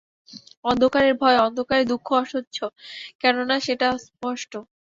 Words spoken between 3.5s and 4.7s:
সেটা অস্পষ্ট।